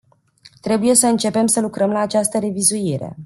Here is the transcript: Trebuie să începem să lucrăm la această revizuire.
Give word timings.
Trebuie 0.61 0.93
să 0.95 1.07
începem 1.07 1.47
să 1.47 1.61
lucrăm 1.61 1.91
la 1.91 1.99
această 1.99 2.39
revizuire. 2.39 3.17